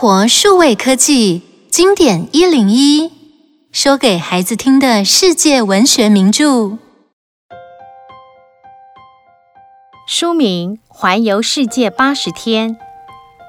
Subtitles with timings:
[0.00, 3.12] 活数位科技经典一零一，
[3.70, 6.78] 说给孩子听的世界文学名著。
[10.08, 12.70] 书名《环游世界八十天》，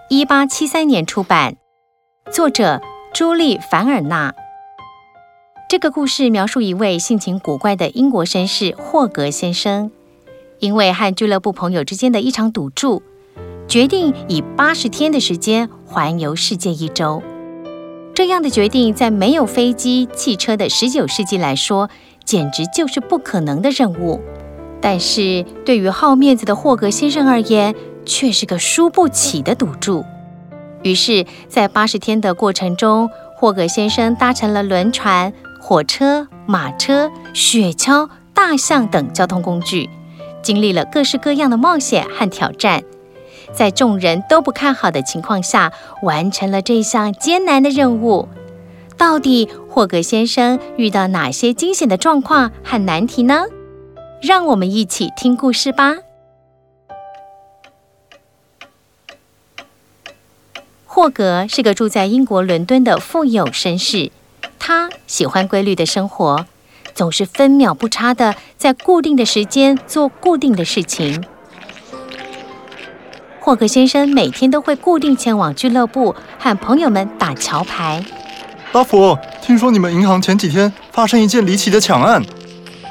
[0.09, 1.55] 一八七三年出版，
[2.33, 2.81] 作者
[3.13, 4.33] 朱莉·凡尔纳。
[5.69, 9.89] 这个故事描述一位性情古怪的英国绅士霍格先生，
[10.59, 13.01] 因为和俱乐部朋友之间的一场赌注，
[13.71, 17.23] 决定以八十天的时间环游世界一周。
[18.13, 21.89] 这样的决定，在没有飞机、汽车的十九世纪来说，
[22.25, 24.19] 简直就是不可能的任务。
[24.81, 27.73] 但是对于好面子的霍格先生而言，
[28.05, 30.03] 却是个输不起的赌注。
[30.83, 35.31] 于是，在八十天的过程中，霍格先生搭乘了轮船。
[35.61, 39.89] 火车、马车、雪橇、大象等交通工具，
[40.41, 42.83] 经历了各式各样的冒险和挑战，
[43.53, 45.71] 在众人都不看好的情况下，
[46.01, 48.27] 完成了这项艰难的任务。
[48.97, 53.45] 到底霍格先生遇到哪些惊险的状况和难题呢？
[54.21, 55.95] 让我们一起听故事吧。
[60.85, 64.11] 霍格是个住在英国伦敦的富有绅士。
[64.59, 66.45] 他喜欢规律的生活，
[66.93, 71.23] 总是分秒不差的在固定的时间做固定的事情。
[73.43, 77.99] 霍克先生每天都会固定前往俱乐部和朋友们打桥牌。
[78.71, 82.23] 拉佛，听说你们银行前几天发生一件离奇的抢案？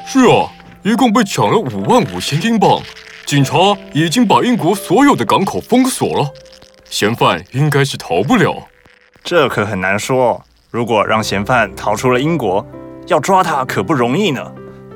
[0.05, 0.51] 是啊，
[0.83, 2.81] 一共被抢了五万五千英镑，
[3.25, 3.55] 警察
[3.93, 6.29] 已经把英国所有的港口封锁了，
[6.89, 8.67] 嫌犯应该是逃不了。
[9.23, 10.43] 这可很难说。
[10.69, 12.65] 如果让嫌犯逃出了英国，
[13.07, 14.51] 要抓他可不容易呢。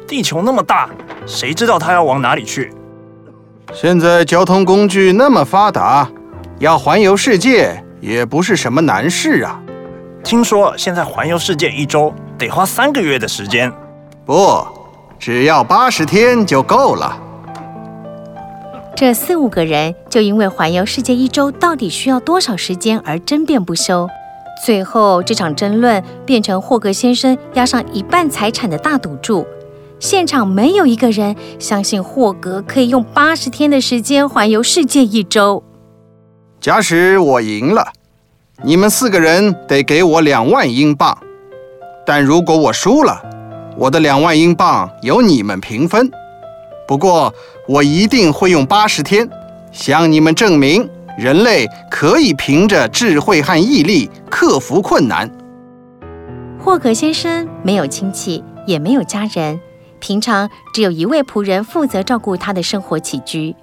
[0.05, 0.89] 地球那么大，
[1.25, 2.73] 谁知道他要往哪里去？
[3.73, 6.09] 现在交通工具那么发达，
[6.59, 9.61] 要环游世界也不是什么难事啊。
[10.23, 13.71] 听说现在环游世界一周得花三个月的时间。
[14.25, 14.65] 不，
[15.19, 17.21] 只要八十天就够了。
[18.95, 24.09] 这四五个人就因为环游世界一周到底需要多少时间而争辩不休。
[24.65, 29.45] 最后，这场争论变成霍格先生押上一半财产的大赌注。
[29.99, 35.63] 现场没有一个人相信霍格可以用八十天的时间环游世界一周。
[36.59, 37.93] 假使我赢了，
[38.63, 41.17] 你们四个人得给我两万英镑；
[42.05, 43.21] 但如果我输了，
[43.77, 46.09] 我的两万英镑由你们平分。
[46.87, 47.33] 不过，
[47.67, 49.29] 我一定会用八十天
[49.71, 50.89] 向你们证明。
[51.17, 55.31] 人类可以凭着智慧和毅力克服困难。
[56.59, 59.57] 霍格先生没有亲戚，也没有家人，
[60.05, 63.55] 平常只有一位仆人负责照顾他的生活起居。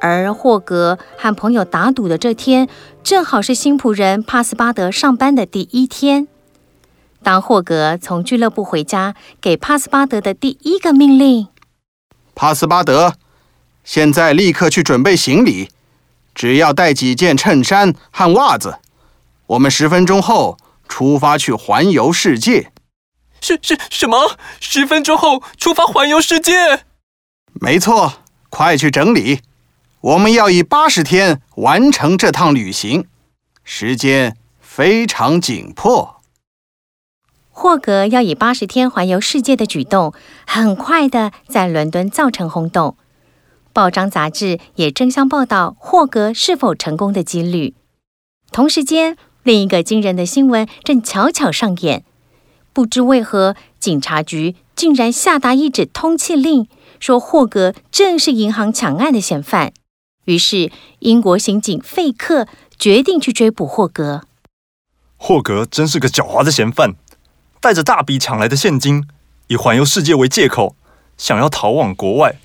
[0.00, 2.66] 而霍格和朋友打赌的这天，
[3.02, 6.28] 正好是新仆人帕斯巴德上班的第一天。
[7.22, 11.48] 当霍格从俱乐部回家，给帕斯巴德的第一个命令
[12.34, 13.12] ：“帕斯巴德，
[13.84, 15.68] 现在立刻去准备行李。”
[16.34, 18.78] 只要带几件衬衫和袜子，
[19.48, 20.56] 我们十分钟后
[20.88, 22.72] 出发去环游世界。
[23.40, 24.36] 是是什么？
[24.60, 26.84] 十分钟后出发环游世界？
[27.60, 28.14] 没错，
[28.48, 29.40] 快去整理。
[30.00, 33.06] 我们要以八十天完成这趟旅行，
[33.64, 36.20] 时间非常紧迫。
[37.50, 40.14] 霍格要以八十天环游世界的举动，
[40.46, 42.96] 很快的在伦敦造成轰动。
[43.74, 47.74] 报章杂志也争相报道霍格是否成功的几率。
[48.50, 52.04] 同时间，另一个惊人的新闻正悄悄上演。
[52.72, 56.66] 不知为何，警察局竟然下达一纸通缉令，
[56.98, 59.72] 说霍格正是银行抢案的嫌犯。
[60.26, 60.70] 于是，
[61.00, 62.46] 英国刑警费克
[62.78, 64.22] 决定去追捕霍格。
[65.16, 66.94] 霍格真是个狡猾的嫌犯，
[67.60, 69.06] 带着大笔抢来的现金，
[69.48, 70.76] 以环游世界为借口，
[71.16, 72.36] 想要逃往国外。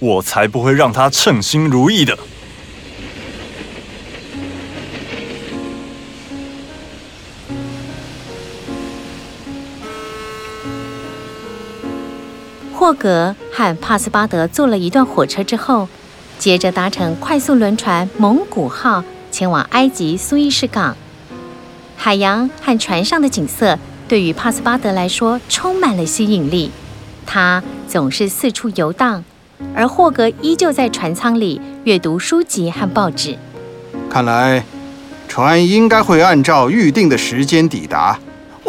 [0.00, 2.18] 我才不会让他称心如意的。
[12.90, 15.86] 霍格和帕斯巴德坐了一段火车之后，
[16.40, 20.96] 接着搭乘快速轮船“蒙古号”前往埃及苏伊士港。
[21.96, 23.78] 海洋和船上的景色
[24.08, 26.72] 对于帕斯巴德来说充满了吸引力，
[27.24, 29.22] 他总是四处游荡。
[29.72, 33.38] 而霍格依旧在船舱里阅读书籍和报纸。
[34.10, 34.64] 看来，
[35.28, 38.18] 船应该会按照预定的时间抵达。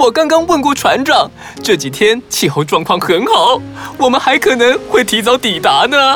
[0.02, 1.30] 我刚刚问过船长，
[1.62, 3.62] 这几天气候状况很好，
[4.00, 6.16] 我们还可能会提早抵达呢。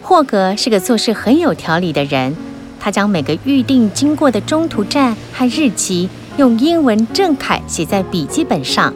[0.00, 2.36] 霍格是个做事很有条理的人，
[2.78, 8.94] 他将每个预定经过的中途站和日期用英文正楷写在笔记本上，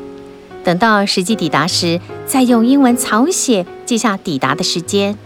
[0.62, 5.18] 等到实际抵达时，再用英文草写记下抵达的时间。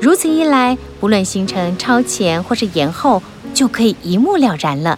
[0.00, 3.20] 如此一来，不论行程超前或是延后，
[3.52, 4.96] 就可以一目了然了。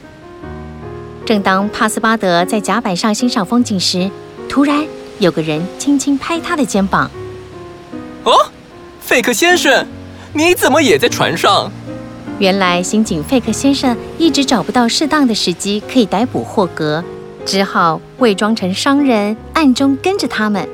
[1.24, 4.10] 正当帕斯巴德在甲板上欣赏风景时，
[4.46, 4.84] 突然
[5.18, 7.10] 有个人轻轻拍他的肩膀
[8.24, 8.32] ：“哦，
[9.00, 9.86] 费克先生，
[10.34, 11.70] 你怎么也在船上？”
[12.38, 17.02] 原来刑警费克先生一直找不到适当的时机可以逮捕霍格，
[17.46, 20.68] 只好伪装成商人，暗中跟着他们。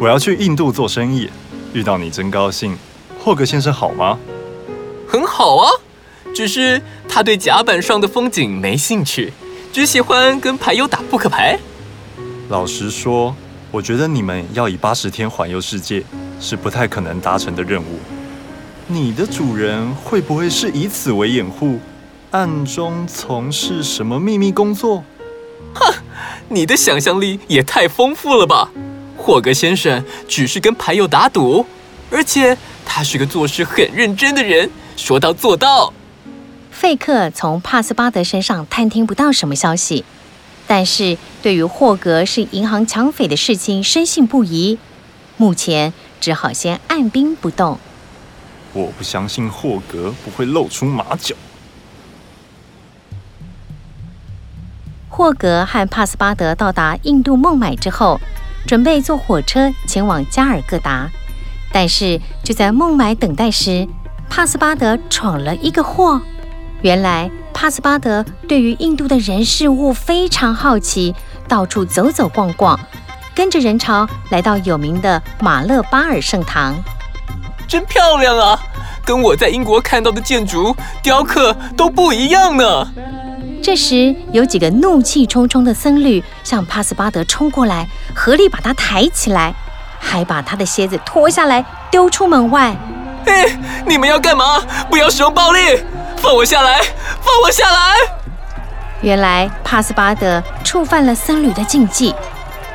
[0.00, 1.28] 我要去印度做生意。
[1.74, 2.78] 遇到你真高兴，
[3.22, 4.16] 霍格先生好吗？
[5.06, 5.68] 很好啊，
[6.32, 6.80] 只是
[7.14, 9.32] 他对甲板上的风景没兴趣，
[9.72, 11.56] 只喜欢跟牌友打扑克牌。
[12.48, 13.36] 老实说，
[13.70, 16.02] 我觉得你们要以八十天环游世界
[16.40, 18.00] 是不太可能达成的任务。
[18.88, 21.78] 你的主人会不会是以此为掩护，
[22.32, 25.04] 暗中从事什么秘密工作？
[25.72, 25.94] 哼，
[26.48, 28.72] 你的想象力也太丰富了吧！
[29.16, 31.64] 霍格先生只是跟牌友打赌，
[32.10, 35.92] 而且他是个做事很认真的人，说到做到。
[36.74, 40.04] 费克从帕斯巴德身上探听不到什么消息，
[40.66, 44.76] 但是对于霍格是银行抢匪的事情深信不疑，
[45.36, 47.78] 目前只好先按兵不动。
[48.72, 51.36] 我不相信霍格不会露出马脚。
[55.08, 58.20] 霍格和帕斯巴德到达印度孟买之后，
[58.66, 61.08] 准备坐火车前往加尔各答，
[61.72, 63.86] 但是就在孟买等待时，
[64.28, 66.20] 帕斯巴德闯了一个祸。
[66.84, 71.14] 原来帕斯巴德对于印度的人事物非常好奇，
[71.48, 72.78] 到处走走逛逛，
[73.34, 76.76] 跟着人潮来到有名的马勒巴尔圣堂。
[77.66, 78.60] 真漂亮啊，
[79.02, 82.86] 跟我在英国看到的建筑雕刻都不一样呢。
[83.62, 89.54] 这时，有几个怒气冲冲的僧侣向帕斯巴德冲过来，合力把他抬起来，
[89.98, 92.76] 还把他的鞋子脱下来丢出门外。
[93.24, 94.60] 哎，你们要干嘛？
[94.90, 95.82] 不要使用暴力！
[96.24, 96.80] 放我下来！
[97.20, 97.94] 放我下来！
[99.02, 102.14] 原来帕斯巴德触犯了僧侣的禁忌，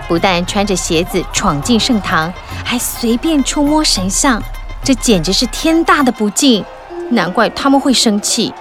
[0.07, 2.31] 不但穿着鞋子闯进圣堂，
[2.63, 4.39] 还随便触摸神像，
[4.83, 6.63] 这简直是天大的不敬！
[7.09, 8.53] 难怪他们会生气。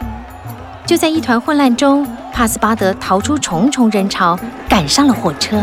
[0.87, 4.38] 就在一团混乱中，帕斯巴德逃出重重人潮，
[4.70, 5.62] 赶上了火车。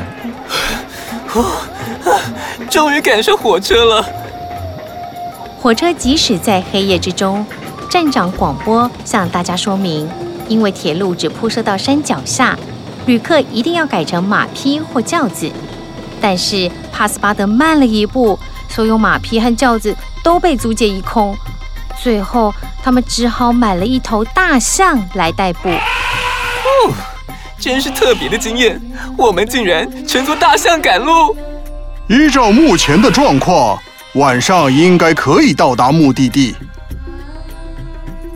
[2.69, 4.05] 终于赶上火车了。
[5.59, 7.43] 火车即使在黑夜之中，
[7.95, 10.05] 站长广播向大家说明，
[10.49, 12.53] 因为铁路只铺设到山脚下，
[13.05, 15.49] 旅客一定要改成马匹或轿子。
[16.19, 18.37] 但是帕斯巴德慢了一步，
[18.67, 21.33] 所有马匹和轿子都被租借一空。
[22.03, 22.53] 最后，
[22.83, 25.69] 他们只好买了一头大象来代步。
[25.69, 26.91] 哦，
[27.57, 28.77] 真是特别的经验！
[29.17, 31.33] 我们竟然乘坐大象赶路。
[32.09, 33.79] 依照目前的状况，
[34.15, 36.53] 晚上应该可以到达目的地。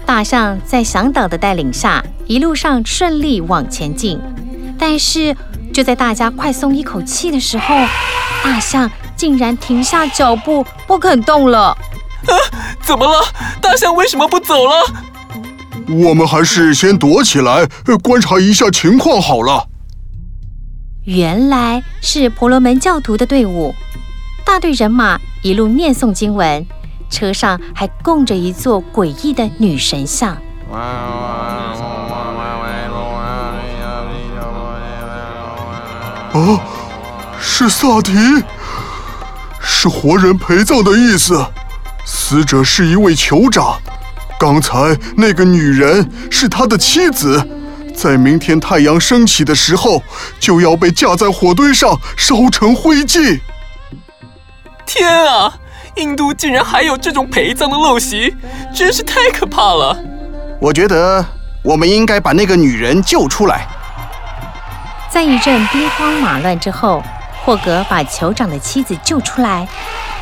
[0.09, 4.19] 大象在向导的带领下，一路上顺利往前进。
[4.75, 5.37] 但是，
[5.71, 7.75] 就在大家快松一口气的时候，
[8.43, 11.67] 大象竟然停下脚步，不肯动了。
[11.67, 12.33] 啊，
[12.81, 13.23] 怎么了？
[13.61, 14.71] 大象为什么不走了？
[16.07, 17.67] 我们还是先躲起来，
[18.01, 19.67] 观察一下情况好了。
[21.03, 23.75] 原来是婆罗门教徒的队伍，
[24.43, 26.65] 大队人马一路念诵经文，
[27.09, 30.37] 车上还供着一座诡异的女神像。
[36.31, 36.61] 啊，
[37.41, 38.13] 是萨提，
[39.59, 41.43] 是活人陪葬的意思。
[42.05, 43.79] 死者是一位酋长，
[44.39, 47.43] 刚才那个女人是他的妻子，
[47.95, 50.01] 在明天太阳升起的时候
[50.39, 53.39] 就要被架在火堆上烧成灰烬。
[54.85, 55.53] 天啊，
[55.99, 58.33] 印度竟然还有这种陪葬的陋习，
[58.73, 59.97] 真是太可怕了！
[60.61, 61.23] 我觉得
[61.61, 63.67] 我们应该把那个女人救出来。
[65.09, 67.03] 在一阵兵荒马乱之后，
[67.43, 69.67] 霍格把酋长的妻子救出来。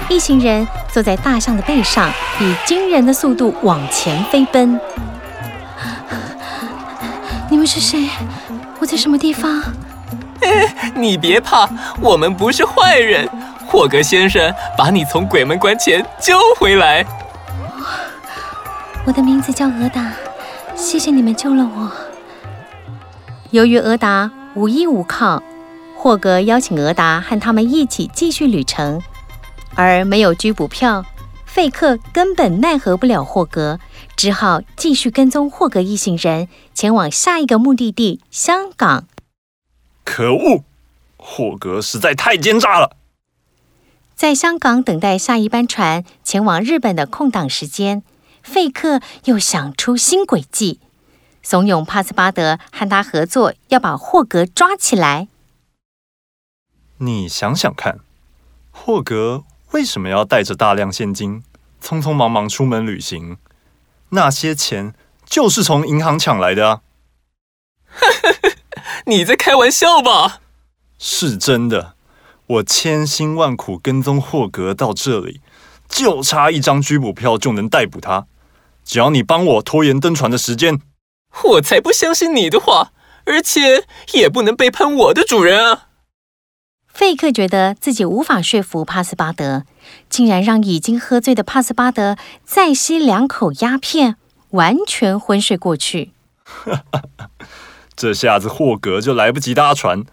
[0.09, 4.79] 一行人坐在大象的背上，以惊人的速度往前飞奔。
[7.49, 8.09] 你们是谁？
[8.79, 9.61] 我在什么地方？
[10.41, 11.69] 哎， 你别怕，
[12.01, 13.29] 我们不是坏人。
[13.67, 17.05] 霍格先生把你从鬼门关前救回来。
[19.05, 20.13] 我的名字叫俄达，
[20.73, 21.91] 谢谢你们救了我。
[23.51, 25.43] 由于俄达无依无靠，
[25.97, 29.01] 霍格邀请俄达和他们一起继续旅程。
[29.75, 31.05] 而没有拘捕票，
[31.45, 33.79] 费克根本奈何不了霍格，
[34.15, 39.03] 只好继续跟踪霍格一行人前往下一个目的地——香港。
[40.05, 40.63] 可恶，
[41.17, 42.95] 霍格实在太奸诈了！
[44.17, 48.01] 在香港等待下一班船前往日本的空档时间，
[48.41, 50.79] 费克又想出新诡计，
[51.43, 55.27] 怂恿帕斯巴德和他合作，要把霍格抓起来。
[56.97, 57.99] 你想想看，
[58.71, 59.43] 霍格
[59.73, 61.43] 为什么要带着大量现金，
[61.79, 63.37] 匆匆忙忙出门旅行？
[64.09, 64.95] 那些钱
[65.27, 66.81] 就是从银行抢来的啊！
[69.05, 70.41] 你在开玩笑吧？
[70.97, 71.96] 是真的，
[72.47, 75.41] 我千辛万苦跟踪霍格到这里，
[75.89, 78.25] 就差一张拘捕票就能逮捕他。
[78.85, 80.79] 只要你帮我拖延登船的时间，
[81.43, 82.91] 我才不相信你的话，
[83.25, 85.83] 而且也不能背叛我的主人啊！
[86.87, 89.65] 费克觉得自己无法说服帕斯巴德，
[90.09, 94.15] 竟然让已经喝醉的帕斯巴德再吸两口鸦片，
[94.51, 96.13] 完全昏睡过去。
[97.95, 100.05] 这下子霍格就来不及搭船，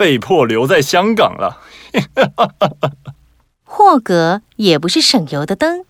[0.00, 1.60] 被迫留在香港了。
[3.62, 5.84] 霍格也不是省油的灯，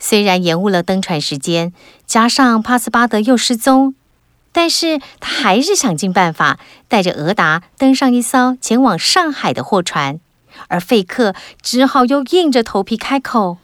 [0.00, 1.72] 虽然延误了登船时间，
[2.04, 3.94] 加上帕斯巴德又失踪。
[4.50, 10.18] 但是他还是想尽办法带着俄达登上一艘前往上海的货船，
[10.66, 13.58] 而费克只好又硬着头皮开口：“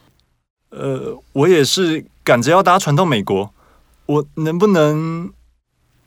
[0.70, 3.52] 呃，我也是赶着要搭船到美国，
[4.06, 5.32] 我能不能……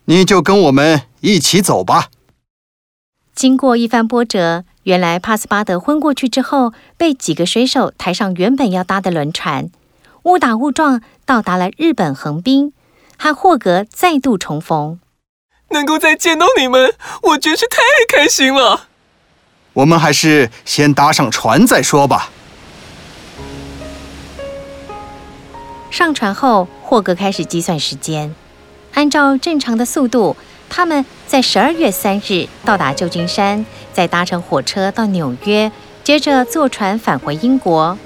[0.05, 2.07] 你就跟我们一起走吧。”
[3.41, 9.71] 经过一番波折，原来帕斯巴德昏过去之后，被几个水手抬上原本要搭的轮船，
[10.25, 12.71] 误打误撞到达了日本横滨。
[13.17, 15.00] 和霍格再度重逢，
[15.69, 16.93] 能够再见到你们，
[17.24, 17.81] 我真是太
[18.15, 18.89] 开心了。
[19.74, 22.29] 我们还是先搭上船再说吧。
[25.89, 28.36] 上船后，霍格开始计算时间，
[28.93, 30.38] 按照正常的速度，
[30.73, 35.69] 他们在十二月三日到达旧金山，再搭乘火车到纽约，
[36.01, 37.97] 接着坐船返回英国。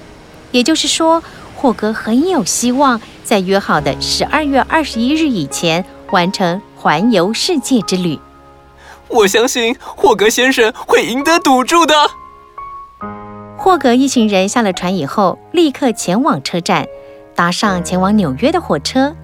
[0.50, 1.22] 也就是说，
[1.56, 8.20] 霍格很有希望在约好的十二月二十一日以前完成环游世界之旅。
[9.10, 11.94] 我相信霍格先生会赢得赌注的。
[13.56, 16.88] 霍格一行人下了船以后，立刻前往车站，
[17.36, 19.16] 搭上前往纽约的火车。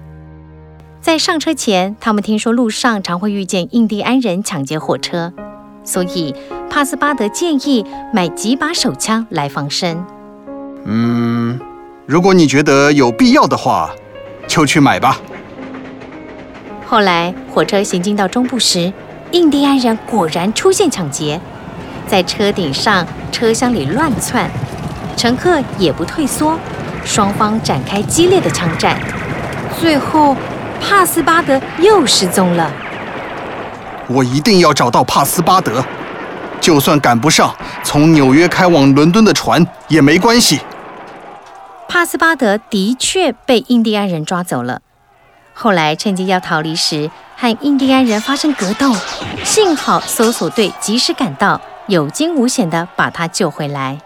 [1.02, 5.32] 在上车前，他们听说路上常会遇见印第安人抢劫火车，
[5.82, 6.32] 所以
[6.70, 10.04] 帕斯巴德建议买几把手枪来防身。
[10.84, 11.58] 嗯。
[12.06, 13.90] 如果你觉得有必要的话，
[14.46, 15.20] 就去买吧。
[16.86, 18.92] 后来火车行进到中部时，
[19.32, 21.40] 印第安人果然出现抢劫，
[22.06, 24.48] 在车顶上、车厢里乱窜，
[25.16, 26.56] 乘客也不退缩，
[27.04, 28.96] 双方展开激烈的枪战。
[29.80, 30.36] 最后，
[30.82, 32.70] 帕斯巴德又失踪了。
[34.08, 35.82] 我一定要找到帕斯巴德，
[36.60, 40.60] 就算赶不上从纽约开往伦敦的船也没关系。
[41.88, 44.80] 帕斯巴德的确被印第安人抓走了。
[45.54, 48.94] 后来趁机要逃离时，和印第安人发生格斗，
[49.44, 53.98] 幸好搜索队及时赶到，有惊无险地把他救回来。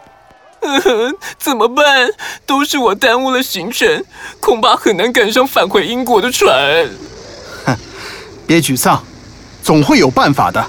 [0.67, 2.11] 嗯， 怎么办？
[2.45, 4.05] 都是我耽误了行程，
[4.41, 6.89] 恐怕很难赶上返回英国的船。
[7.65, 7.77] 哼，
[8.47, 9.03] 别沮丧，
[9.63, 10.67] 总会有办法的。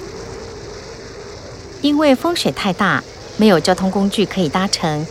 [1.82, 3.04] 因为风雪太大，
[3.38, 5.06] 没有交通工具可以搭乘。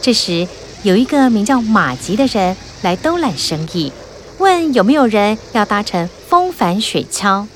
[0.00, 0.46] 这时，
[0.82, 3.92] 有一个名叫马吉的人来兜揽生意，
[4.38, 7.46] 问有没有人要搭乘风帆雪橇。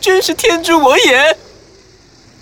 [0.00, 1.36] 真是天助我也！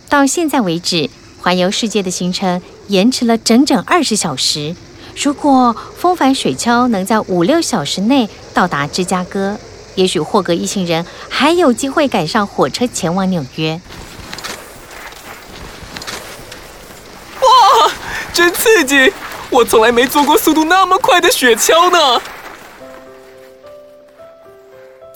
[0.08, 4.76] 到现在为止，环游世界的行程延迟了整整二十小时。
[5.16, 9.58] 如果风帆水橇能在五六小时内到达芝加哥，
[9.94, 13.80] 也许霍格一行人还有机会赶上火车前往纽约。
[17.40, 17.90] 哇，
[18.32, 19.12] 真刺激！
[19.50, 22.22] 我从来没坐过速度那么快的雪橇呢。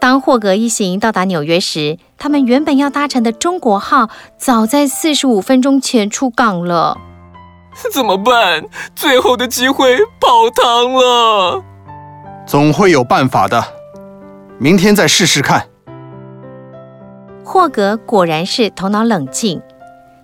[0.05, 6.99] 当霍格一行到达纽约时，他们原本要搭乘的中国号早在四十五分钟前出港了。
[7.91, 8.67] 怎么办？
[8.95, 11.65] 最后的机会泡汤了。
[12.47, 13.65] 总会有办法的，
[14.59, 15.67] 明天再试试看。
[17.43, 19.63] 霍格果然是头脑冷静，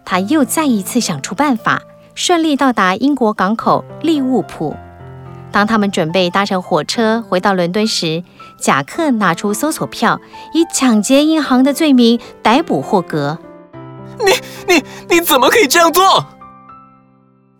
[0.05, 1.81] 他又再一次想出办法。
[2.15, 4.77] 顺利到达英国港口利物浦。
[5.52, 8.23] 当他们准备搭乘火车回到伦敦时，
[8.59, 10.21] 贾克拿出搜索票，
[10.54, 13.38] 以抢劫银行的罪名逮捕霍格。
[14.19, 14.33] 你、
[14.75, 16.26] 你、你怎么可以这样做？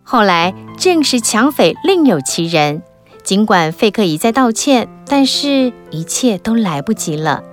[0.03, 2.81] 后来证实抢匪另有其人，
[3.23, 7.43] 尽管费克一再道歉，但是一切都来不及了。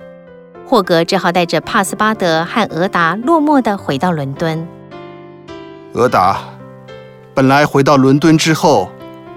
[0.65, 4.67] 霍格只好带着帕斯巴德和俄达落寞地回到伦敦。
[5.93, 6.39] 俄达，
[7.33, 8.89] 本来回到伦敦之后，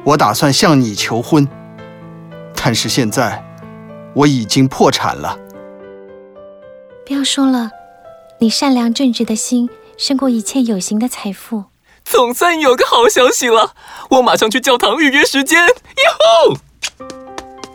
[0.04, 1.48] 我打算向你求婚，
[2.54, 3.44] 但是现在
[4.14, 5.38] 我已经破产了。
[7.06, 7.70] 不要说了，
[8.38, 11.64] 你善良正直的心胜过一切有形的财富。
[12.04, 13.74] 总算有个好消息了，
[14.10, 15.66] 我马上去教堂预约时间。
[15.66, 16.56] 哟吼！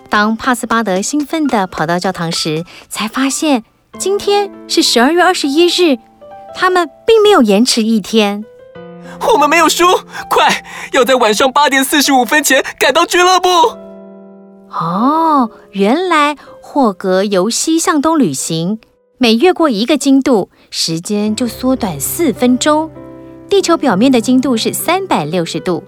[0.10, 3.64] 当帕斯巴德兴奋地跑到教堂时，才发现
[3.98, 5.98] 今天是十二月二十一日，
[6.54, 8.44] 他们并没有延迟一天。
[9.34, 9.84] 我们没有输，
[10.30, 13.50] 快要在晚上八点四十五分前赶到俱乐部。
[14.70, 18.80] 哦，原来霍格由西向东旅行，
[19.18, 22.92] 每越过一个经度，时间就缩短四分钟。
[23.50, 25.84] 地球表面的经度是三百六十度，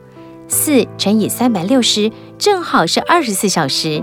[0.48, 4.01] 四乘以三百六十正好是二十四小时。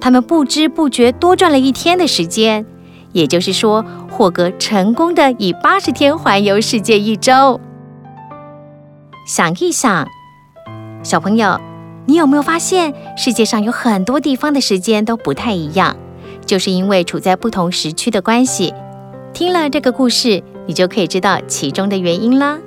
[0.00, 2.66] 他们不知不觉多赚了一天的时间，
[3.12, 7.60] 也就是说，霍格成功的以八十天环游世界一周。
[9.28, 10.08] 想一想，
[11.04, 11.60] 小朋友，
[12.06, 15.94] 你有没有发现世界上有很多地方的时间都不太一样？
[16.46, 18.72] 就是因为处在不同时区的关系。
[19.34, 22.58] 听了这个故事，你就可以知道其中的原因了。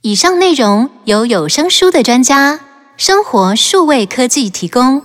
[0.00, 2.58] 以上内容由有声书的专家
[2.96, 5.00] 生活数位科技提供。